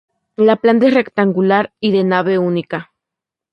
[0.35, 2.91] La planta es rectangular y de nave única.